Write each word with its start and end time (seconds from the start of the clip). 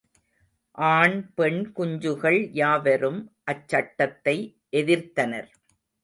ஆண், 0.77 1.17
பெண், 1.33 1.59
குஞ்சுகள் 1.75 2.49
யாவரும் 2.51 3.19
அச்சட்டத்தை 3.51 4.35
எதிர்த்தனர். 4.71 5.51